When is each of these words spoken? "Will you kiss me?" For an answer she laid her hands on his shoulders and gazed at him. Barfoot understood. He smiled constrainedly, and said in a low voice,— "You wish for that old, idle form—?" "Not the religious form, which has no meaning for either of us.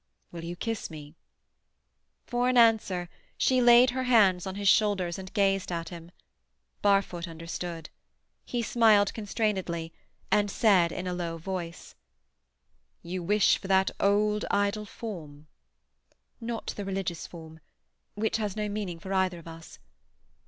"Will 0.31 0.43
you 0.43 0.55
kiss 0.55 0.89
me?" 0.89 1.13
For 2.25 2.49
an 2.49 2.57
answer 2.57 3.07
she 3.37 3.61
laid 3.61 3.91
her 3.91 4.05
hands 4.05 4.47
on 4.47 4.55
his 4.55 4.67
shoulders 4.67 5.19
and 5.19 5.31
gazed 5.31 5.71
at 5.71 5.89
him. 5.89 6.09
Barfoot 6.81 7.27
understood. 7.27 7.91
He 8.43 8.63
smiled 8.63 9.13
constrainedly, 9.13 9.93
and 10.31 10.49
said 10.49 10.91
in 10.91 11.05
a 11.05 11.13
low 11.13 11.37
voice,— 11.37 11.93
"You 13.03 13.21
wish 13.21 13.59
for 13.59 13.67
that 13.67 13.91
old, 13.99 14.43
idle 14.49 14.85
form—?" 14.85 15.45
"Not 16.39 16.73
the 16.75 16.83
religious 16.83 17.27
form, 17.27 17.59
which 18.15 18.37
has 18.37 18.55
no 18.55 18.67
meaning 18.67 18.97
for 18.97 19.13
either 19.13 19.37
of 19.37 19.47
us. 19.47 19.77